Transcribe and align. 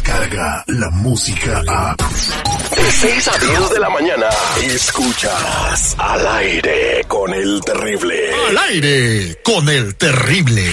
llega 0.00 0.64
la 0.68 0.90
música 0.90 1.62
a... 1.68 1.94
De 1.96 2.90
6 2.90 3.28
a 3.28 3.38
10 3.38 3.70
de 3.70 3.80
la 3.80 3.90
mañana, 3.90 4.26
escuchas 4.62 5.94
al 5.98 6.26
aire 6.26 7.04
con 7.06 7.32
el 7.34 7.60
terrible. 7.60 8.30
Al 8.48 8.58
aire 8.58 9.38
con 9.42 9.68
el 9.68 9.94
terrible. 9.96 10.72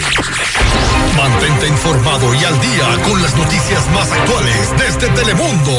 Mantente 1.18 1.68
informado 1.68 2.34
y 2.34 2.46
al 2.46 2.62
día 2.62 3.04
con 3.04 3.22
las 3.22 3.36
noticias 3.36 3.92
más 3.92 4.12
actuales 4.12 4.74
desde 4.78 5.10
Telemundo. 5.10 5.72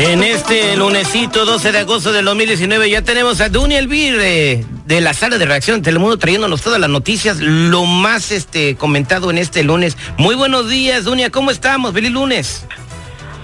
En 0.00 0.22
este 0.22 0.76
lunesito 0.76 1.44
12 1.44 1.72
de 1.72 1.78
agosto 1.80 2.12
del 2.12 2.24
2019 2.24 2.88
ya 2.88 3.02
tenemos 3.02 3.40
a 3.40 3.48
Duny 3.48 3.74
Elvir 3.74 4.16
eh, 4.20 4.64
de 4.86 5.00
la 5.00 5.12
sala 5.12 5.38
de 5.38 5.44
reacción 5.44 5.80
de 5.80 5.86
Telemundo 5.86 6.16
trayéndonos 6.16 6.62
todas 6.62 6.78
las 6.78 6.88
noticias, 6.88 7.40
lo 7.40 7.84
más 7.84 8.30
este 8.30 8.76
comentado 8.76 9.28
en 9.32 9.38
este 9.38 9.64
lunes. 9.64 9.96
Muy 10.16 10.36
buenos 10.36 10.68
días, 10.68 11.02
Dunia, 11.02 11.30
¿cómo 11.30 11.50
estamos? 11.50 11.92
Feliz 11.94 12.12
lunes. 12.12 12.64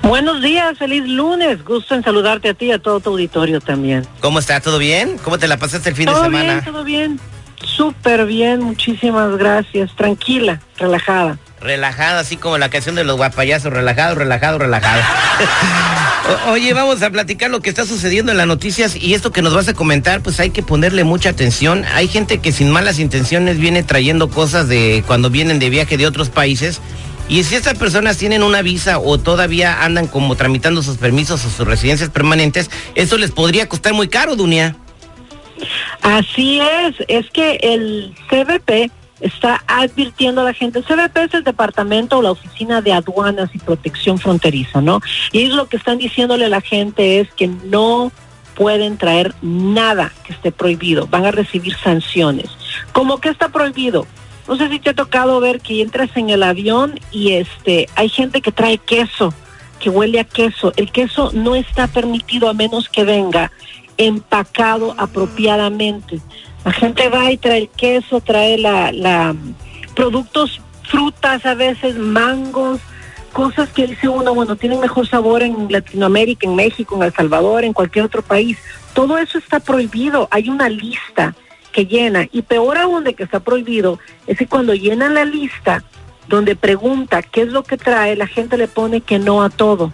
Buenos 0.02 0.42
días, 0.42 0.78
feliz 0.78 1.02
lunes. 1.08 1.64
Gusto 1.64 1.96
en 1.96 2.04
saludarte 2.04 2.50
a 2.50 2.54
ti 2.54 2.66
y 2.66 2.72
a 2.72 2.78
todo 2.78 3.00
tu 3.00 3.10
auditorio 3.10 3.60
también. 3.60 4.06
¿Cómo 4.20 4.38
está? 4.38 4.60
¿Todo 4.60 4.78
bien? 4.78 5.18
¿Cómo 5.24 5.38
te 5.38 5.48
la 5.48 5.56
pasaste 5.56 5.88
el 5.88 5.96
fin 5.96 6.06
de 6.06 6.14
semana? 6.14 6.60
Bien, 6.60 6.64
todo 6.64 6.84
bien. 6.84 7.20
Súper 7.64 8.26
bien, 8.26 8.62
muchísimas 8.62 9.36
gracias. 9.36 9.90
Tranquila, 9.96 10.60
relajada. 10.78 11.36
Relajada, 11.60 12.20
así 12.20 12.36
como 12.36 12.58
la 12.58 12.68
canción 12.68 12.94
de 12.94 13.04
los 13.04 13.16
guapayazos, 13.16 13.72
relajado, 13.72 14.14
relajado, 14.14 14.58
relajado. 14.58 15.02
Oye, 16.48 16.74
vamos 16.74 17.02
a 17.02 17.10
platicar 17.10 17.50
lo 17.50 17.60
que 17.60 17.70
está 17.70 17.84
sucediendo 17.86 18.32
en 18.32 18.38
las 18.38 18.46
noticias 18.46 18.96
y 18.96 19.14
esto 19.14 19.32
que 19.32 19.40
nos 19.40 19.54
vas 19.54 19.68
a 19.68 19.74
comentar, 19.74 20.20
pues 20.20 20.40
hay 20.40 20.50
que 20.50 20.62
ponerle 20.62 21.04
mucha 21.04 21.30
atención. 21.30 21.84
Hay 21.94 22.08
gente 22.08 22.38
que 22.38 22.52
sin 22.52 22.70
malas 22.70 22.98
intenciones 22.98 23.58
viene 23.58 23.82
trayendo 23.82 24.28
cosas 24.28 24.68
de 24.68 25.04
cuando 25.06 25.30
vienen 25.30 25.58
de 25.58 25.70
viaje 25.70 25.96
de 25.96 26.06
otros 26.06 26.28
países. 26.28 26.80
Y 27.28 27.42
si 27.44 27.54
estas 27.54 27.78
personas 27.78 28.18
tienen 28.18 28.42
una 28.42 28.60
visa 28.60 28.98
o 28.98 29.18
todavía 29.18 29.82
andan 29.82 30.06
como 30.06 30.36
tramitando 30.36 30.82
sus 30.82 30.98
permisos 30.98 31.44
o 31.46 31.50
sus 31.50 31.66
residencias 31.66 32.10
permanentes, 32.10 32.70
eso 32.94 33.16
les 33.16 33.30
podría 33.30 33.68
costar 33.68 33.94
muy 33.94 34.08
caro, 34.08 34.36
Dunia. 34.36 34.76
Así 36.02 36.60
es, 36.60 36.96
es 37.08 37.30
que 37.30 37.58
el 37.62 38.14
CBP 38.28 38.90
está 39.20 39.62
advirtiendo 39.66 40.40
a 40.40 40.44
la 40.44 40.52
gente. 40.52 40.80
El 40.80 40.84
CBP 40.84 41.16
es 41.18 41.34
el 41.34 41.44
departamento 41.44 42.18
o 42.18 42.22
la 42.22 42.32
oficina 42.32 42.80
de 42.80 42.92
aduanas 42.92 43.50
y 43.54 43.58
protección 43.58 44.18
fronteriza, 44.18 44.80
¿no? 44.80 45.00
Y 45.32 45.40
ellos 45.40 45.56
lo 45.56 45.68
que 45.68 45.76
están 45.76 45.98
diciéndole 45.98 46.46
a 46.46 46.48
la 46.48 46.60
gente 46.60 47.20
es 47.20 47.32
que 47.32 47.46
no 47.46 48.12
pueden 48.54 48.96
traer 48.98 49.34
nada 49.42 50.12
que 50.24 50.32
esté 50.32 50.52
prohibido, 50.52 51.06
van 51.06 51.26
a 51.26 51.30
recibir 51.30 51.76
sanciones. 51.76 52.50
¿Cómo 52.92 53.18
que 53.18 53.28
está 53.28 53.48
prohibido? 53.48 54.06
No 54.46 54.56
sé 54.56 54.68
si 54.68 54.78
te 54.78 54.90
ha 54.90 54.94
tocado 54.94 55.40
ver 55.40 55.60
que 55.60 55.80
entras 55.80 56.10
en 56.16 56.30
el 56.30 56.42
avión 56.42 57.00
y 57.10 57.32
este 57.32 57.88
hay 57.94 58.08
gente 58.08 58.42
que 58.42 58.52
trae 58.52 58.78
queso, 58.78 59.32
que 59.80 59.90
huele 59.90 60.20
a 60.20 60.24
queso. 60.24 60.72
El 60.76 60.92
queso 60.92 61.30
no 61.32 61.54
está 61.54 61.86
permitido 61.86 62.48
a 62.48 62.54
menos 62.54 62.88
que 62.88 63.04
venga 63.04 63.50
empacado 63.96 64.94
apropiadamente. 64.98 66.20
La 66.64 66.72
gente 66.72 67.08
va 67.08 67.30
y 67.30 67.36
trae 67.36 67.58
el 67.58 67.68
queso, 67.68 68.20
trae 68.20 68.58
la, 68.58 68.90
la 68.92 69.34
productos, 69.94 70.60
frutas 70.88 71.44
a 71.44 71.54
veces, 71.54 71.96
mangos, 71.96 72.80
cosas 73.32 73.68
que 73.70 73.86
dice 73.86 74.08
uno, 74.08 74.34
bueno, 74.34 74.56
tienen 74.56 74.80
mejor 74.80 75.06
sabor 75.06 75.42
en 75.42 75.70
Latinoamérica, 75.70 76.46
en 76.46 76.54
México, 76.54 76.96
en 76.96 77.02
El 77.02 77.12
Salvador, 77.12 77.64
en 77.64 77.72
cualquier 77.72 78.04
otro 78.06 78.22
país. 78.22 78.58
Todo 78.94 79.18
eso 79.18 79.38
está 79.38 79.60
prohibido. 79.60 80.28
Hay 80.30 80.48
una 80.48 80.68
lista 80.68 81.34
que 81.72 81.84
llena. 81.84 82.28
Y 82.32 82.42
peor 82.42 82.78
aún 82.78 83.04
de 83.04 83.14
que 83.14 83.24
está 83.24 83.40
prohibido, 83.40 83.98
es 84.26 84.38
que 84.38 84.46
cuando 84.46 84.74
llenan 84.74 85.14
la 85.14 85.24
lista, 85.24 85.82
donde 86.28 86.56
pregunta 86.56 87.22
qué 87.22 87.42
es 87.42 87.48
lo 87.48 87.64
que 87.64 87.76
trae, 87.76 88.16
la 88.16 88.26
gente 88.26 88.56
le 88.56 88.68
pone 88.68 89.00
que 89.00 89.18
no 89.18 89.42
a 89.42 89.50
todo. 89.50 89.92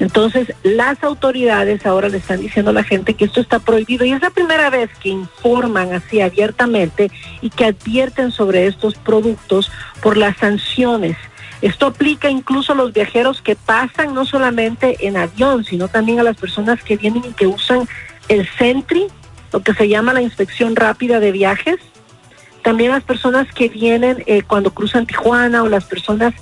Entonces, 0.00 0.52
las 0.62 1.02
autoridades 1.02 1.84
ahora 1.84 2.08
le 2.08 2.18
están 2.18 2.40
diciendo 2.40 2.70
a 2.70 2.74
la 2.74 2.84
gente 2.84 3.14
que 3.14 3.24
esto 3.24 3.40
está 3.40 3.58
prohibido 3.58 4.04
y 4.04 4.12
es 4.12 4.22
la 4.22 4.30
primera 4.30 4.70
vez 4.70 4.90
que 5.00 5.08
informan 5.08 5.92
así 5.92 6.20
abiertamente 6.20 7.10
y 7.40 7.50
que 7.50 7.64
advierten 7.64 8.30
sobre 8.30 8.66
estos 8.66 8.94
productos 8.94 9.72
por 10.00 10.16
las 10.16 10.36
sanciones. 10.36 11.16
Esto 11.62 11.86
aplica 11.86 12.30
incluso 12.30 12.72
a 12.72 12.76
los 12.76 12.92
viajeros 12.92 13.42
que 13.42 13.56
pasan 13.56 14.14
no 14.14 14.24
solamente 14.24 15.06
en 15.06 15.16
avión, 15.16 15.64
sino 15.64 15.88
también 15.88 16.20
a 16.20 16.22
las 16.22 16.36
personas 16.36 16.82
que 16.84 16.96
vienen 16.96 17.24
y 17.28 17.32
que 17.32 17.48
usan 17.48 17.88
el 18.28 18.48
Sentry, 18.56 19.06
lo 19.52 19.62
que 19.62 19.74
se 19.74 19.88
llama 19.88 20.12
la 20.12 20.22
inspección 20.22 20.76
rápida 20.76 21.18
de 21.18 21.32
viajes. 21.32 21.76
También 22.62 22.92
las 22.92 23.02
personas 23.02 23.52
que 23.52 23.68
vienen 23.68 24.22
eh, 24.26 24.42
cuando 24.42 24.72
cruzan 24.72 25.06
Tijuana 25.06 25.64
o 25.64 25.68
las 25.68 25.84
personas 25.84 26.34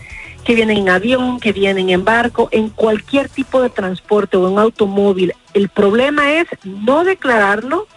que 0.47 0.55
vienen 0.55 0.79
en 0.79 0.89
avión, 0.89 1.41
que 1.41 1.53
vienen 1.53 1.91
en 1.91 2.05
barco, 2.05 2.49
en 2.53 2.69
cualquier 2.69 3.29
tipo 3.29 3.61
de 3.61 3.69
transporte 3.69 4.37
o 4.37 4.49
en 4.49 4.61
automóvil. 4.61 5.35
El 5.55 5.69
problema 5.69 6.35
es 6.35 6.47
no 6.63 7.03
declararlo, 7.03 7.89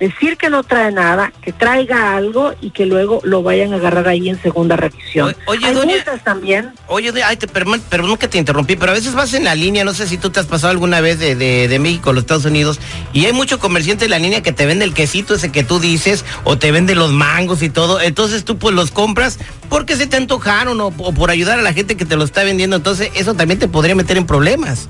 decir 0.00 0.36
que 0.36 0.50
no 0.50 0.62
trae 0.64 0.90
nada, 0.92 1.32
que 1.42 1.52
traiga 1.52 2.16
algo 2.16 2.52
y 2.60 2.70
que 2.70 2.84
luego 2.86 3.20
lo 3.24 3.42
vayan 3.42 3.72
a 3.72 3.76
agarrar 3.76 4.08
ahí 4.08 4.28
en 4.28 4.40
segunda 4.42 4.76
revisión. 4.76 5.34
oye, 5.46 5.66
Hay 5.66 5.74
doña- 5.74 5.94
multas 5.94 6.22
también. 6.24 6.72
Oye, 6.88 7.12
ay, 7.24 7.36
te, 7.36 7.46
perdón, 7.46 7.80
perdón 7.88 8.16
que 8.16 8.28
te 8.28 8.38
interrumpí, 8.38 8.76
pero 8.76 8.92
a 8.92 8.94
veces 8.94 9.14
vas 9.14 9.32
en 9.34 9.44
la 9.44 9.54
línea, 9.54 9.84
no 9.84 9.94
sé 9.94 10.06
si 10.08 10.18
tú 10.18 10.30
te 10.30 10.40
has 10.40 10.46
pasado 10.46 10.70
alguna 10.72 11.00
vez 11.00 11.18
de, 11.18 11.36
de, 11.36 11.68
de 11.68 11.78
México 11.78 12.10
a 12.10 12.12
los 12.12 12.22
Estados 12.24 12.44
Unidos, 12.44 12.80
y 13.12 13.26
hay 13.26 13.32
mucho 13.32 13.58
comerciante 13.58 14.04
en 14.06 14.10
la 14.10 14.18
línea 14.18 14.42
que 14.42 14.52
te 14.52 14.66
vende 14.66 14.84
el 14.84 14.94
quesito 14.94 15.34
ese 15.34 15.50
que 15.52 15.62
tú 15.64 15.78
dices, 15.78 16.24
o 16.44 16.58
te 16.58 16.70
vende 16.72 16.94
los 16.94 17.12
mangos 17.12 17.62
y 17.62 17.70
todo, 17.70 18.00
entonces 18.00 18.44
tú 18.44 18.58
pues 18.58 18.74
los 18.74 18.90
compras 18.90 19.38
porque 19.68 19.96
se 19.96 20.06
te 20.06 20.16
antojaron 20.16 20.80
o, 20.80 20.86
o 20.88 21.12
por 21.12 21.30
ayudar 21.30 21.58
a 21.58 21.62
la 21.62 21.72
gente 21.72 21.96
que 21.96 22.04
te 22.04 22.16
lo 22.16 22.24
está 22.24 22.44
vendiendo, 22.44 22.76
entonces 22.76 23.10
eso 23.14 23.34
también 23.34 23.58
te 23.58 23.68
podría 23.68 23.94
meter 23.94 24.16
en 24.16 24.26
problemas. 24.26 24.88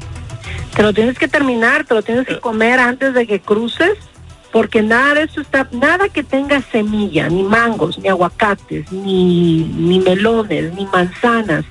Te 0.75 0.83
lo 0.83 0.93
tienes 0.93 1.19
que 1.19 1.29
terminar, 1.29 1.85
te 1.85 1.95
lo 1.95 2.03
tienes 2.03 2.27
que 2.27 2.41
comer 2.41 2.81
antes 2.81 3.15
de 3.15 3.27
que 3.27 3.39
cruces, 3.41 3.93
porque 4.55 4.83
nada 4.83 5.15
de 5.15 5.23
eso 5.25 5.41
está, 5.41 5.67
nada 5.73 6.09
que 6.09 6.23
tenga 6.23 6.63
semilla, 6.71 7.29
ni 7.29 7.43
mangos, 7.43 7.99
ni 7.99 8.09
aguacates, 8.09 8.91
ni, 8.93 9.65
ni 9.65 9.99
melones, 9.99 10.73
ni 10.75 10.87
manzanas, 10.87 11.65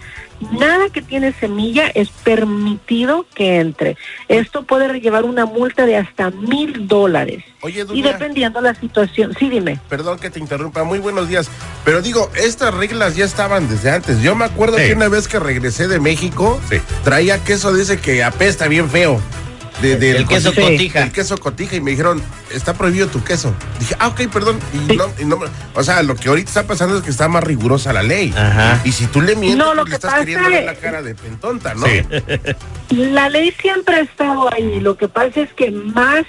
nada 0.59 0.89
que 0.89 1.01
tiene 1.01 1.31
semilla 1.31 1.88
es 1.95 2.09
permitido 2.09 3.25
que 3.33 3.61
entre. 3.61 3.95
Esto 4.27 4.63
puede 4.63 4.99
llevar 4.99 5.23
una 5.23 5.45
multa 5.45 5.85
de 5.85 5.95
hasta 5.95 6.29
mil 6.31 6.85
dólares. 6.89 7.45
Oye, 7.61 7.79
Y 7.79 7.83
Dunia, 7.85 8.11
dependiendo 8.11 8.59
la 8.59 8.75
situación, 8.75 9.33
sí 9.39 9.50
dime. 9.50 9.79
perdón 9.88 10.19
que 10.19 10.29
te 10.29 10.39
interrumpa, 10.41 10.83
muy 10.83 11.00
buenos 11.00 11.29
días. 11.29 11.50
Pero 11.85 12.01
digo, 12.01 12.29
estas 12.35 12.73
reglas 12.73 13.15
ya 13.15 13.23
estaban 13.23 13.69
desde 13.69 13.91
antes. 13.91 14.21
Yo 14.21 14.35
me 14.35 14.44
acuerdo 14.44 14.77
Sí. 14.77 14.88
que 14.88 14.94
una 14.94 15.07
vez 15.07 15.29
que 15.29 15.39
regresé 15.39 15.88
de 15.88 16.01
México, 16.01 16.59
Sí. 16.69 16.79
traía 17.05 17.41
queso 17.41 17.73
ese 17.77 17.97
que 17.97 18.25
apesta 18.25 18.67
bien 18.67 18.89
feo. 18.89 19.21
De, 19.83 19.97
del 19.97 20.16
El 20.17 20.27
queso 20.27 20.49
cotija. 20.49 20.69
cotija. 20.71 21.03
El 21.03 21.11
queso 21.11 21.38
cotija 21.38 21.75
y 21.75 21.81
me 21.81 21.91
dijeron, 21.91 22.23
está 22.51 22.73
prohibido 22.73 23.07
tu 23.07 23.23
queso. 23.23 23.53
Dije, 23.79 23.95
ah, 23.99 24.07
ok, 24.07 24.21
perdón. 24.31 24.57
Y 24.73 24.95
no, 24.95 25.05
y 25.19 25.25
no 25.25 25.38
me- 25.38 25.47
o 25.75 25.83
sea, 25.83 26.01
lo 26.03 26.16
que 26.16 26.29
ahorita 26.29 26.47
está 26.49 26.63
pasando 26.66 26.97
es 26.97 27.03
que 27.03 27.09
está 27.09 27.27
más 27.27 27.44
rigurosa 27.44 27.91
la 27.94 28.01
ley. 28.01 28.33
Ajá. 28.35 28.81
Y 28.85 28.91
si 28.94 29.07
tú 29.07 29.21
le 29.21 29.35
mientes, 29.35 29.57
No, 29.57 29.73
lo 29.73 29.81
pues, 29.81 29.85
le 29.85 29.89
que 29.91 29.95
estás 29.95 30.11
pasa 30.11 30.25
queriendo 30.25 30.49
ver 30.49 30.66
la 30.66 30.75
cara 30.75 31.01
de 31.01 31.16
pentonta, 31.16 31.73
¿no? 31.73 31.85
Sí. 31.85 32.01
La 32.95 33.27
ley 33.29 33.51
siempre 33.61 33.95
ha 33.95 34.01
estado 34.01 34.53
ahí. 34.53 34.79
Lo 34.79 34.95
que 34.97 35.07
pasa 35.07 35.41
es 35.41 35.51
que 35.53 35.71
más 35.71 36.25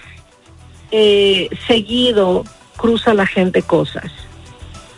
eh, 0.90 1.48
seguido 1.66 2.44
cruza 2.76 3.14
la 3.14 3.26
gente 3.26 3.62
cosas. 3.62 4.10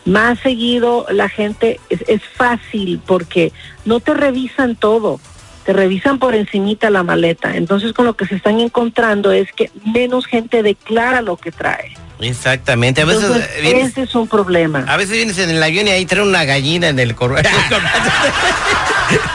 Más 0.05 0.39
seguido 0.39 1.05
la 1.11 1.27
gente 1.29 1.79
es, 1.89 2.01
es 2.07 2.21
fácil 2.35 3.01
porque 3.05 3.51
no 3.85 3.99
te 3.99 4.13
revisan 4.13 4.75
todo, 4.77 5.19
te 5.67 5.73
revisan 5.73 6.17
por 6.17 6.33
encimita 6.33 6.89
la 6.89 7.03
maleta. 7.03 7.57
Entonces 7.57 7.91
con 7.91 8.05
lo 8.05 8.15
que 8.15 8.25
se 8.25 8.35
están 8.35 8.61
encontrando 8.61 9.33
es 9.33 9.51
que 9.51 9.69
menos 9.83 10.25
gente 10.25 10.63
declara 10.63 11.21
lo 11.21 11.35
que 11.35 11.51
trae. 11.51 12.06
Exactamente, 12.19 13.01
a 13.01 13.05
veces 13.05 13.23
Entonces, 13.23 13.49
eh, 13.57 13.61
vienes, 13.61 13.91
ese 13.91 14.01
es 14.03 14.15
un 14.15 14.27
problema. 14.27 14.85
a 14.87 14.97
veces 14.97 15.15
vienes 15.15 15.37
en 15.37 15.51
el 15.51 15.61
avión 15.61 15.87
y 15.87 15.91
ahí 15.91 16.05
trae 16.05 16.23
una 16.23 16.45
gallina 16.45 16.89
en 16.89 16.99
el 16.99 17.13
correo. 17.15 17.43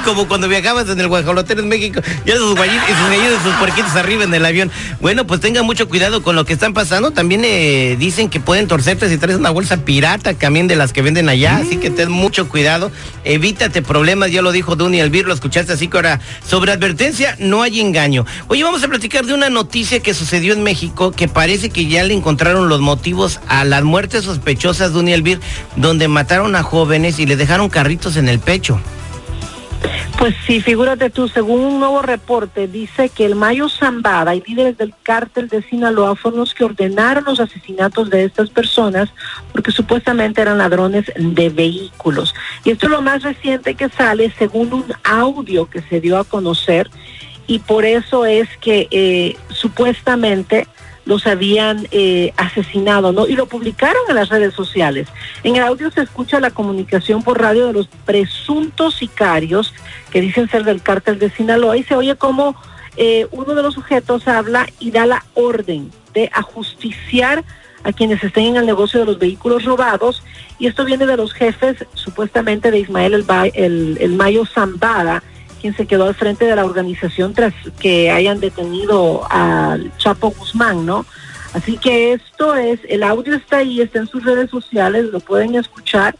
Como 0.04 0.28
cuando 0.28 0.48
viajabas 0.48 0.88
en 0.90 1.00
el 1.00 1.08
guajolotero 1.08 1.60
en 1.62 1.68
México, 1.68 2.00
ya 2.26 2.36
sus 2.36 2.54
gallinas, 2.54 2.86
sus 2.86 3.08
gallinas, 3.08 3.42
sus 3.42 3.54
puerquitos 3.54 3.96
arriba 3.96 4.24
en 4.24 4.34
el 4.34 4.44
avión. 4.44 4.70
Bueno, 5.00 5.26
pues 5.26 5.40
tengan 5.40 5.64
mucho 5.64 5.88
cuidado 5.88 6.22
con 6.22 6.36
lo 6.36 6.44
que 6.44 6.52
están 6.52 6.74
pasando. 6.74 7.12
También 7.12 7.42
eh, 7.44 7.96
dicen 7.98 8.28
que 8.28 8.38
pueden 8.38 8.68
torcerte 8.68 9.08
si 9.08 9.16
traes 9.16 9.38
una 9.38 9.48
bolsa 9.48 9.78
pirata, 9.78 10.34
también 10.34 10.68
de 10.68 10.76
las 10.76 10.92
que 10.92 11.00
venden 11.00 11.30
allá. 11.30 11.56
Así 11.56 11.78
que 11.78 11.88
ten 11.88 12.10
mucho 12.10 12.48
cuidado. 12.48 12.90
Evítate 13.24 13.80
problemas, 13.80 14.30
ya 14.30 14.42
lo 14.42 14.52
dijo 14.52 14.76
Duny 14.76 15.00
Elvir, 15.00 15.26
lo 15.26 15.32
escuchaste 15.32 15.72
así 15.72 15.88
que 15.88 15.96
ahora, 15.96 16.20
sobre 16.46 16.72
advertencia, 16.72 17.36
no 17.38 17.62
hay 17.62 17.80
engaño. 17.80 18.26
Oye, 18.48 18.64
vamos 18.64 18.82
a 18.84 18.88
platicar 18.88 19.24
de 19.24 19.32
una 19.32 19.48
noticia 19.48 20.00
que 20.00 20.12
sucedió 20.12 20.52
en 20.52 20.62
México 20.62 21.12
que 21.12 21.28
parece 21.28 21.70
que 21.70 21.86
ya 21.86 22.04
le 22.04 22.12
encontraron 22.12 22.68
los 22.72 22.80
motivos 22.80 23.38
a 23.48 23.66
las 23.66 23.84
muertes 23.84 24.24
sospechosas 24.24 24.92
de 24.92 24.98
Duny 24.98 25.12
Elvir, 25.12 25.40
donde 25.76 26.08
mataron 26.08 26.56
a 26.56 26.62
jóvenes 26.62 27.18
y 27.18 27.26
le 27.26 27.36
dejaron 27.36 27.68
carritos 27.68 28.16
en 28.16 28.30
el 28.30 28.38
pecho. 28.38 28.80
Pues 30.18 30.34
sí, 30.46 30.60
figúrate 30.60 31.10
tú, 31.10 31.28
según 31.28 31.60
un 31.60 31.80
nuevo 31.80 32.00
reporte, 32.00 32.68
dice 32.68 33.10
que 33.10 33.26
el 33.26 33.34
Mayo 33.34 33.68
Zambada 33.68 34.34
y 34.34 34.40
líderes 34.40 34.78
del 34.78 34.94
cártel 35.02 35.48
de 35.48 35.62
Sinaloa 35.62 36.16
fueron 36.16 36.40
los 36.40 36.54
que 36.54 36.64
ordenaron 36.64 37.24
los 37.24 37.40
asesinatos 37.40 38.08
de 38.08 38.24
estas 38.24 38.48
personas 38.48 39.10
porque 39.52 39.70
supuestamente 39.70 40.40
eran 40.40 40.58
ladrones 40.58 41.12
de 41.14 41.50
vehículos. 41.50 42.34
Y 42.64 42.70
esto 42.70 42.86
es 42.86 42.92
lo 42.92 43.02
más 43.02 43.22
reciente 43.22 43.74
que 43.74 43.90
sale 43.90 44.32
según 44.38 44.72
un 44.72 44.84
audio 45.04 45.68
que 45.68 45.82
se 45.82 46.00
dio 46.00 46.18
a 46.18 46.24
conocer 46.24 46.88
y 47.46 47.58
por 47.58 47.84
eso 47.84 48.24
es 48.24 48.48
que 48.60 48.88
eh, 48.90 49.36
supuestamente 49.50 50.66
los 51.04 51.26
habían 51.26 51.88
eh, 51.90 52.32
asesinado, 52.36 53.12
¿no? 53.12 53.26
Y 53.26 53.34
lo 53.34 53.46
publicaron 53.46 54.02
en 54.08 54.14
las 54.14 54.28
redes 54.28 54.54
sociales. 54.54 55.08
En 55.42 55.56
el 55.56 55.62
audio 55.62 55.90
se 55.90 56.02
escucha 56.02 56.40
la 56.40 56.50
comunicación 56.50 57.22
por 57.22 57.40
radio 57.40 57.66
de 57.66 57.72
los 57.72 57.88
presuntos 58.04 58.96
sicarios 58.96 59.74
que 60.10 60.20
dicen 60.20 60.48
ser 60.48 60.64
del 60.64 60.82
cártel 60.82 61.18
de 61.18 61.30
Sinaloa 61.30 61.76
y 61.76 61.82
se 61.82 61.96
oye 61.96 62.16
como 62.16 62.54
eh, 62.96 63.26
uno 63.30 63.54
de 63.54 63.62
los 63.62 63.74
sujetos 63.74 64.28
habla 64.28 64.66
y 64.78 64.90
da 64.90 65.06
la 65.06 65.24
orden 65.34 65.90
de 66.14 66.30
ajusticiar 66.32 67.42
a 67.84 67.92
quienes 67.92 68.22
estén 68.22 68.44
en 68.44 68.56
el 68.56 68.66
negocio 68.66 69.00
de 69.00 69.06
los 69.06 69.18
vehículos 69.18 69.64
robados 69.64 70.22
y 70.58 70.66
esto 70.66 70.84
viene 70.84 71.06
de 71.06 71.16
los 71.16 71.32
jefes 71.32 71.84
supuestamente 71.94 72.70
de 72.70 72.78
Ismael 72.78 73.14
el, 73.14 73.24
el, 73.54 73.98
el 74.00 74.12
Mayo 74.12 74.44
Zambada, 74.46 75.22
quien 75.62 75.76
se 75.76 75.86
quedó 75.86 76.08
al 76.08 76.16
frente 76.16 76.44
de 76.44 76.56
la 76.56 76.64
organización 76.64 77.32
tras 77.32 77.54
que 77.78 78.10
hayan 78.10 78.40
detenido 78.40 79.24
al 79.30 79.96
Chapo 79.96 80.30
Guzmán, 80.30 80.84
¿no? 80.84 81.06
Así 81.54 81.78
que 81.78 82.14
esto 82.14 82.56
es, 82.56 82.80
el 82.88 83.04
audio 83.04 83.36
está 83.36 83.58
ahí, 83.58 83.80
está 83.80 84.00
en 84.00 84.08
sus 84.08 84.24
redes 84.24 84.50
sociales, 84.50 85.06
lo 85.12 85.20
pueden 85.20 85.54
escuchar. 85.54 86.16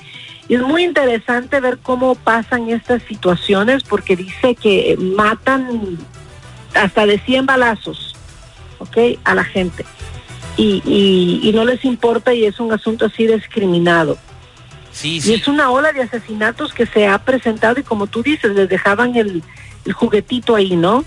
Y 0.47 0.55
es 0.55 0.63
muy 0.63 0.85
interesante 0.85 1.59
ver 1.59 1.79
cómo 1.83 2.15
pasan 2.15 2.71
estas 2.71 3.03
situaciones 3.03 3.83
porque 3.83 4.15
dice 4.15 4.55
que 4.55 4.97
matan 4.99 5.99
hasta 6.75 7.05
de 7.05 7.19
100 7.19 7.45
balazos, 7.47 8.15
¿ok? 8.79 9.19
A 9.25 9.35
la 9.35 9.45
gente. 9.45 9.85
Y, 10.57 10.83
y, 10.87 11.49
y 11.49 11.53
no 11.53 11.65
les 11.65 11.85
importa 11.85 12.33
y 12.33 12.45
es 12.45 12.61
un 12.61 12.73
asunto 12.73 13.07
así 13.07 13.27
discriminado. 13.27 14.19
Sí, 14.93 15.21
Y 15.25 15.35
es 15.35 15.49
una 15.49 15.71
ola 15.71 15.93
de 15.93 16.03
asesinatos 16.03 16.73
que 16.73 16.87
se 16.87 17.07
ha 17.07 17.19
presentado 17.19 17.81
y 17.81 17.83
como 17.83 18.07
tú 18.07 18.23
dices, 18.23 18.55
les 18.55 18.69
dejaban 18.69 19.17
el, 19.17 19.43
el 19.85 19.93
juguetito 19.93 20.55
ahí, 20.55 20.77
¿no? 20.77 21.05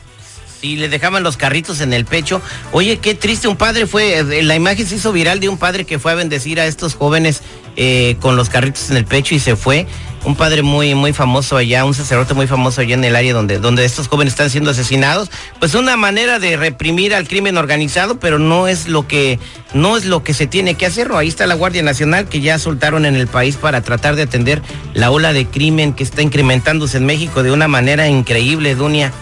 Sí, 0.65 0.77
le 0.77 0.89
dejaban 0.89 1.21
los 1.21 1.37
carritos 1.37 1.79
en 1.79 1.93
el 1.93 2.05
pecho. 2.05 2.41
Oye, 2.71 2.97
qué 2.97 3.13
triste, 3.13 3.47
un 3.47 3.55
padre 3.55 3.85
fue, 3.85 4.17
eh, 4.17 4.41
la 4.41 4.55
imagen 4.55 4.87
se 4.87 4.95
hizo 4.95 5.11
viral 5.11 5.39
de 5.39 5.47
un 5.47 5.59
padre 5.59 5.85
que 5.85 5.99
fue 5.99 6.11
a 6.11 6.15
bendecir 6.15 6.59
a 6.59 6.65
estos 6.65 6.95
jóvenes 6.95 7.43
eh, 7.75 8.15
con 8.19 8.35
los 8.35 8.49
carritos 8.49 8.89
en 8.89 8.97
el 8.97 9.05
pecho 9.05 9.35
y 9.35 9.39
se 9.39 9.55
fue. 9.55 9.85
Un 10.23 10.35
padre 10.35 10.63
muy, 10.63 10.95
muy 10.95 11.13
famoso 11.13 11.55
allá, 11.55 11.85
un 11.85 11.93
sacerdote 11.93 12.33
muy 12.33 12.47
famoso 12.47 12.81
allá 12.81 12.95
en 12.95 13.03
el 13.03 13.15
área 13.15 13.31
donde, 13.31 13.59
donde 13.59 13.85
estos 13.85 14.07
jóvenes 14.07 14.33
están 14.33 14.49
siendo 14.49 14.71
asesinados. 14.71 15.29
Pues 15.59 15.75
una 15.75 15.97
manera 15.97 16.39
de 16.39 16.57
reprimir 16.57 17.13
al 17.13 17.27
crimen 17.27 17.57
organizado, 17.57 18.19
pero 18.19 18.39
no 18.39 18.67
es 18.67 18.87
lo 18.87 19.07
que, 19.07 19.37
no 19.75 19.97
es 19.97 20.05
lo 20.05 20.23
que 20.23 20.33
se 20.33 20.47
tiene 20.47 20.73
que 20.73 20.87
hacer. 20.87 21.11
Ahí 21.11 21.27
está 21.27 21.45
la 21.45 21.53
Guardia 21.53 21.83
Nacional 21.83 22.27
que 22.27 22.41
ya 22.41 22.57
soltaron 22.57 23.05
en 23.05 23.15
el 23.15 23.27
país 23.27 23.55
para 23.55 23.81
tratar 23.81 24.15
de 24.15 24.23
atender 24.23 24.63
la 24.95 25.11
ola 25.11 25.31
de 25.31 25.45
crimen 25.45 25.93
que 25.93 26.03
está 26.03 26.23
incrementándose 26.23 26.97
en 26.97 27.05
México 27.05 27.43
de 27.43 27.51
una 27.51 27.67
manera 27.67 28.07
increíble, 28.07 28.73
Dunia. 28.73 29.13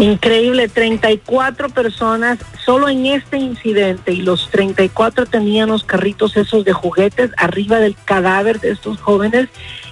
Increíble, 0.00 0.66
34 0.68 1.68
personas 1.68 2.38
solo 2.64 2.88
en 2.88 3.04
este 3.04 3.36
incidente 3.36 4.14
y 4.14 4.22
los 4.22 4.48
34 4.50 5.26
tenían 5.26 5.68
los 5.68 5.84
carritos 5.84 6.38
esos 6.38 6.64
de 6.64 6.72
juguetes 6.72 7.30
arriba 7.36 7.80
del 7.80 7.94
cadáver 8.06 8.60
de 8.60 8.70
estos 8.70 8.98
jóvenes 8.98 9.50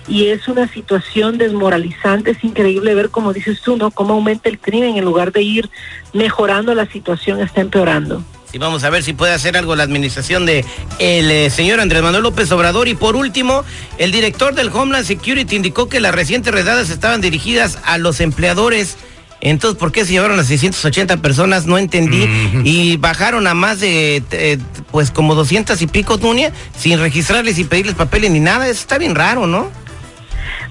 y 0.08 0.28
es 0.28 0.48
una 0.48 0.66
situación 0.66 1.36
desmoralizante, 1.36 2.30
es 2.30 2.42
increíble 2.42 2.94
ver 2.94 3.10
como 3.10 3.34
dices 3.34 3.60
tú, 3.60 3.76
¿no? 3.76 3.90
Cómo 3.90 4.14
aumenta 4.14 4.48
el 4.48 4.58
crimen 4.58 4.96
en 4.96 5.04
lugar 5.04 5.30
de 5.30 5.42
ir 5.42 5.68
mejorando 6.14 6.74
la 6.74 6.86
situación 6.86 7.40
está 7.40 7.60
empeorando. 7.60 8.24
Y 8.50 8.56
vamos 8.56 8.84
a 8.84 8.88
ver 8.88 9.02
si 9.02 9.12
puede 9.12 9.34
hacer 9.34 9.58
algo 9.58 9.76
la 9.76 9.82
administración 9.82 10.46
de 10.46 10.64
el 10.98 11.30
eh, 11.30 11.50
señor 11.50 11.80
Andrés 11.80 12.02
Manuel 12.02 12.22
López 12.22 12.50
Obrador. 12.50 12.88
Y 12.88 12.94
por 12.94 13.14
último, 13.14 13.62
el 13.98 14.10
director 14.10 14.54
del 14.54 14.68
Homeland 14.68 15.04
Security 15.04 15.54
indicó 15.54 15.90
que 15.90 16.00
las 16.00 16.14
recientes 16.14 16.54
redadas 16.54 16.88
estaban 16.88 17.20
dirigidas 17.20 17.78
a 17.84 17.98
los 17.98 18.20
empleadores. 18.20 18.96
Entonces, 19.40 19.78
¿por 19.78 19.92
qué 19.92 20.04
se 20.04 20.12
llevaron 20.12 20.38
a 20.40 20.44
680 20.44 21.18
personas? 21.18 21.66
No 21.66 21.78
entendí. 21.78 22.28
Y 22.64 22.96
bajaron 22.96 23.46
a 23.46 23.54
más 23.54 23.80
de, 23.80 24.22
eh, 24.32 24.58
pues, 24.90 25.10
como 25.10 25.34
200 25.34 25.80
y 25.80 25.86
pico, 25.86 26.16
Dunia, 26.16 26.52
sin 26.76 26.98
registrarles 26.98 27.58
y 27.58 27.64
pedirles 27.64 27.94
papeles 27.94 28.30
ni 28.30 28.40
nada. 28.40 28.66
Eso 28.66 28.80
está 28.80 28.98
bien 28.98 29.14
raro, 29.14 29.46
¿no? 29.46 29.70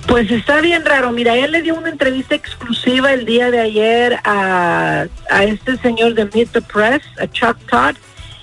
Pues 0.07 0.31
está 0.31 0.61
bien 0.61 0.85
raro. 0.85 1.11
Mira, 1.11 1.35
él 1.35 1.51
le 1.51 1.61
dio 1.61 1.75
una 1.75 1.89
entrevista 1.89 2.35
exclusiva 2.35 3.13
el 3.13 3.25
día 3.25 3.51
de 3.51 3.59
ayer 3.59 4.19
a, 4.23 5.05
a 5.29 5.43
este 5.43 5.77
señor 5.77 6.13
de 6.13 6.25
Meet 6.25 6.51
the 6.51 6.61
Press, 6.61 7.01
a 7.19 7.27
Chuck 7.27 7.57
Todd, 7.69 7.95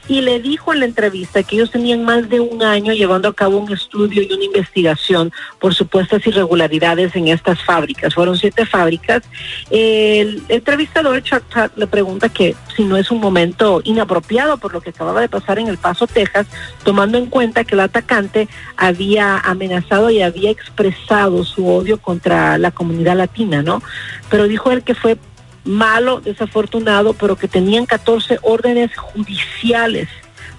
y 0.07 0.21
le 0.21 0.41
dijo 0.41 0.73
en 0.73 0.81
la 0.81 0.87
entrevista 0.87 1.43
que 1.43 1.57
ellos 1.57 1.71
tenían 1.71 2.05
más 2.05 2.29
de 2.29 2.41
un 2.41 2.63
año 2.63 2.93
llevando 2.93 3.29
a 3.29 3.35
cabo 3.35 3.59
un 3.59 3.73
estudio 3.73 4.23
y 4.23 4.33
una 4.33 4.45
investigación 4.45 5.33
por 5.59 5.75
supuestas 5.75 6.27
irregularidades 6.27 7.17
en 7.17 7.29
estas 7.29 7.63
fábricas. 7.63 8.15
Fueron 8.15 8.37
siete 8.37 8.67
fábricas. 8.67 9.23
El 9.71 10.43
entrevistador 10.49 11.23
Chuck 11.23 11.43
le 11.77 11.87
pregunta 11.87 12.29
que 12.29 12.55
si 12.77 12.85
no 12.85 12.97
es 12.97 13.11
un 13.11 13.21
momento 13.21 13.81
inapropiado 13.85 14.59
por 14.59 14.73
lo 14.73 14.81
que 14.81 14.91
acababa 14.91 15.21
de 15.21 15.29
pasar 15.29 15.59
en 15.59 15.69
El 15.69 15.79
Paso, 15.79 16.07
Texas, 16.07 16.47
tomando 16.83 17.17
en 17.17 17.27
cuenta 17.27 17.65
que 17.65 17.75
el 17.75 17.81
atacante 17.81 18.49
había 18.77 19.39
amenazado 19.39 20.11
y 20.11 20.21
había 20.21 20.51
expresado 20.51 21.45
su 21.45 21.67
odio 21.67 21.99
contra 21.99 22.59
la 22.59 22.71
comunidad 22.71 23.17
latina, 23.17 23.63
¿no? 23.63 23.83
Pero 24.29 24.49
dijo 24.49 24.71
él 24.71 24.83
que 24.83 24.95
fue 24.95 25.17
malo, 25.65 26.21
desafortunado, 26.21 27.15
pero 27.15 27.37
que 27.37 27.49
tenían 27.49 27.87
14 27.87 28.39
órdenes 28.43 28.97
judiciales 28.97 30.09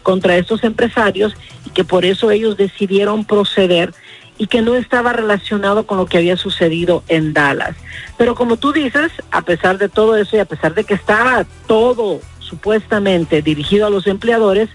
contra 0.04 0.38
estos 0.38 0.64
empresarios 0.64 1.36
y 1.66 1.70
que 1.72 1.84
por 1.84 2.06
eso 2.06 2.32
ellos 2.32 2.58
decidieron 2.58 3.26
proceder 3.26 3.94
y 4.38 4.48
que 4.48 4.62
no 4.62 4.76
estaba 4.76 5.14
relacionado 5.14 5.86
con 5.88 5.98
lo 5.98 6.06
que 6.06 6.18
había 6.18 6.38
sucedido 6.38 7.04
en 7.08 7.34
Dallas. 7.34 7.76
Pero 8.18 8.36
como 8.36 8.58
tú 8.58 8.72
dices, 8.72 9.12
a 9.32 9.42
pesar 9.42 9.78
de 9.78 9.90
todo 9.90 10.18
eso 10.18 10.36
y 10.36 10.40
a 10.40 10.46
pesar 10.46 10.74
de 10.74 10.84
que 10.84 10.94
estaba 10.94 11.46
todo 11.68 12.20
supuestamente 12.40 13.42
dirigido 13.42 13.88
a 13.88 13.90
los 13.90 14.08
empleadores, 14.08 14.70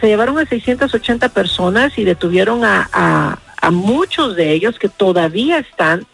se 0.00 0.08
llevaron 0.08 0.38
a 0.38 0.46
680 0.46 1.28
personas 1.30 1.96
y 1.98 2.04
detuvieron 2.04 2.64
a, 2.64 2.88
a, 2.92 3.38
a 3.60 3.70
muchos 3.70 4.36
de 4.36 4.52
ellos 4.52 4.78
que 4.78 4.88
todavía 4.88 5.58
están 5.58 6.06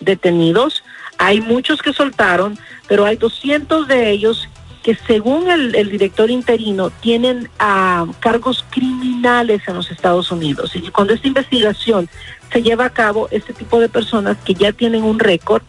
detenidos. 0.00 0.82
Hay 1.18 1.40
muchos 1.40 1.82
que 1.82 1.92
soltaron, 1.92 2.58
pero 2.88 3.04
hay 3.04 3.16
200 3.16 3.88
de 3.88 4.10
ellos 4.10 4.48
que 4.82 4.94
según 5.06 5.50
el, 5.50 5.74
el 5.74 5.90
director 5.90 6.30
interino 6.30 6.90
tienen 6.90 7.50
ah, 7.58 8.06
cargos 8.20 8.64
criminales 8.70 9.62
en 9.66 9.74
los 9.74 9.90
Estados 9.90 10.30
Unidos. 10.30 10.76
Y 10.76 10.90
cuando 10.90 11.12
esta 11.12 11.26
investigación 11.26 12.08
se 12.52 12.62
lleva 12.62 12.84
a 12.84 12.90
cabo, 12.90 13.26
este 13.32 13.52
tipo 13.52 13.80
de 13.80 13.88
personas 13.88 14.36
que 14.44 14.54
ya 14.54 14.70
tienen 14.70 15.02
un 15.02 15.18
récord 15.18 15.62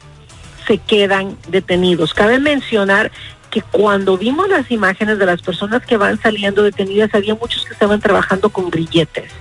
se 0.67 0.77
quedan 0.77 1.35
detenidos. 1.47 2.13
Cabe 2.13 2.37
mencionar 2.37 3.11
que 3.49 3.61
cuando 3.61 4.17
vimos 4.17 4.49
las 4.49 4.69
imágenes 4.69 5.17
de 5.17 5.25
las 5.25 5.41
personas 5.41 5.83
que 5.83 5.97
van 5.97 6.21
saliendo 6.21 6.61
detenidas, 6.61 7.13
había 7.15 7.33
muchos 7.33 7.65
que 7.65 7.73
estaban 7.73 7.99
trabajando 7.99 8.49
con 8.49 8.69
grilletes. 8.69 9.31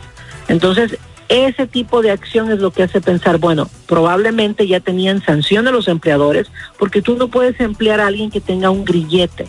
Entonces, 0.49 0.97
ese 1.29 1.67
tipo 1.67 2.03
de 2.03 2.11
acción 2.11 2.51
es 2.51 2.59
lo 2.61 2.71
que 2.71 2.83
hace 2.83 3.01
pensar, 3.01 3.39
bueno, 3.39 3.69
probablemente 3.87 4.67
ya 4.67 4.81
tenían 4.81 5.25
sanción 5.25 5.65
de 5.65 5.73
los 5.73 5.89
empleadores, 5.89 6.49
porque 6.79 7.03
tú 7.03 7.17
no 7.17 7.29
puedes 7.29 7.61
emplear 7.61 8.01
a 8.01 8.07
alguien 8.07 8.31
que 8.31 8.41
tenga 8.41 8.71
un 8.71 8.85
grillete. 8.85 9.47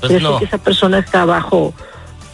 Pues 0.00 0.22
no. 0.22 0.38
que 0.38 0.44
esa 0.44 0.58
persona 0.58 0.98
está 0.98 1.24
bajo, 1.24 1.72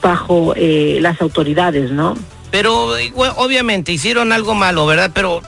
bajo 0.03 0.53
eh, 0.57 0.99
las 1.01 1.21
autoridades, 1.23 1.93
¿no? 1.93 2.17
Pero 2.51 2.99
eh, 2.99 3.12
obviamente 3.15 3.93
hicieron 3.93 4.33
algo 4.33 4.55
malo, 4.55 4.85
¿verdad? 4.85 5.12
Pero 5.15 5.43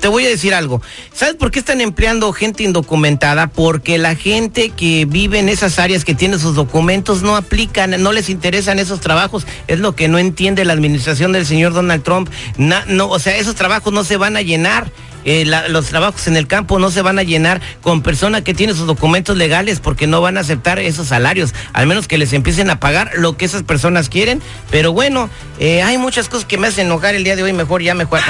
te 0.00 0.08
voy 0.08 0.26
a 0.26 0.28
decir 0.28 0.54
algo. 0.54 0.82
¿Sabes 1.12 1.36
por 1.36 1.50
qué 1.50 1.58
están 1.58 1.80
empleando 1.80 2.32
gente 2.32 2.62
indocumentada? 2.62 3.46
Porque 3.46 3.98
la 3.98 4.14
gente 4.14 4.70
que 4.70 5.04
vive 5.04 5.38
en 5.38 5.48
esas 5.48 5.78
áreas 5.78 6.04
que 6.04 6.14
tiene 6.14 6.38
sus 6.38 6.54
documentos 6.54 7.22
no 7.22 7.36
aplican, 7.36 8.02
no 8.02 8.12
les 8.12 8.28
interesan 8.28 8.78
esos 8.78 9.00
trabajos. 9.00 9.46
Es 9.66 9.78
lo 9.78 9.94
que 9.94 10.08
no 10.08 10.18
entiende 10.18 10.64
la 10.64 10.72
administración 10.72 11.32
del 11.32 11.46
señor 11.46 11.72
Donald 11.72 12.02
Trump. 12.02 12.30
No, 12.56 13.08
o 13.08 13.18
sea, 13.18 13.36
esos 13.36 13.54
trabajos 13.54 13.92
no 13.92 14.04
se 14.04 14.16
van 14.16 14.36
a 14.36 14.42
llenar. 14.42 14.90
Eh, 15.24 15.44
los 15.44 15.86
trabajos 15.86 16.26
en 16.28 16.36
el 16.36 16.46
campo 16.46 16.78
no 16.78 16.90
se 16.90 17.02
van 17.02 17.18
a 17.18 17.22
llenar 17.22 17.60
con 17.82 18.02
personas 18.02 18.42
que 18.42 18.54
tienen 18.54 18.76
sus 18.76 18.86
documentos 18.86 19.36
legales 19.36 19.80
porque 19.80 20.06
no 20.06 20.20
van 20.20 20.38
a 20.38 20.40
aceptar 20.40 20.78
esos 20.78 21.08
salarios, 21.08 21.54
al 21.74 21.86
menos 21.86 22.08
que 22.08 22.16
les 22.16 22.32
empiecen 22.32 22.70
a 22.70 22.80
pagar 22.80 23.10
lo 23.16 23.36
que 23.36 23.44
esas 23.44 23.62
personas 23.64 24.08
quieren. 24.08 24.40
Pero 24.70 24.92
bueno, 24.92 25.28
eh, 25.58 25.82
hay 25.82 25.98
muchas 25.98 26.28
cosas 26.28 26.46
que 26.46 26.56
me 26.56 26.68
hacen 26.68 26.86
enojar 26.86 27.14
el 27.14 27.24
día 27.24 27.36
de 27.36 27.42
hoy, 27.42 27.52
mejor 27.52 27.82
ya 27.82 27.94
mejor. 27.94 28.20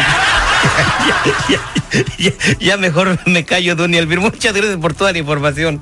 Ya, 1.08 1.36
ya- 1.48 2.04
ya- 2.18 2.58
ya 2.58 2.76
mejor 2.76 3.18
me 3.26 3.44
callo, 3.44 3.74
Duny 3.76 3.96
Elvir. 3.98 4.20
Muchas 4.20 4.52
gracias 4.54 4.76
por 4.78 4.94
toda 4.94 5.12
la 5.12 5.18
información. 5.18 5.80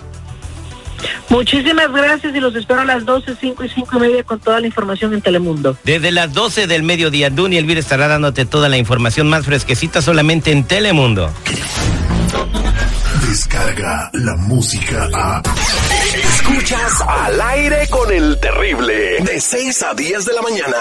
Muchísimas 1.28 1.92
gracias 1.92 2.34
y 2.34 2.40
los 2.40 2.54
espero 2.54 2.80
a 2.80 2.84
las 2.84 3.04
12, 3.04 3.36
5 3.40 3.64
y 3.64 3.68
5 3.68 3.96
y 3.96 4.00
media 4.00 4.24
con 4.24 4.38
toda 4.40 4.60
la 4.60 4.66
información 4.66 5.12
en 5.12 5.20
Telemundo. 5.20 5.76
Desde 5.84 6.10
las 6.10 6.32
12 6.32 6.66
del 6.66 6.82
mediodía, 6.84 7.28
Duny 7.30 7.56
Elvir 7.58 7.78
estará 7.78 8.08
dándote 8.08 8.46
toda 8.46 8.68
la 8.68 8.78
información 8.78 9.28
más 9.28 9.44
fresquecita 9.44 10.00
solamente 10.00 10.52
en 10.52 10.64
Telemundo. 10.64 11.30
Apaga 13.66 14.10
la 14.12 14.36
música 14.36 15.08
a. 15.14 15.42
Escuchas 16.14 17.00
al 17.08 17.40
aire 17.40 17.88
con 17.90 18.12
el 18.12 18.38
terrible. 18.38 19.18
De 19.22 19.40
6 19.40 19.82
a 19.82 19.94
10 19.94 20.24
de 20.24 20.32
la 20.34 20.42
mañana. 20.42 20.76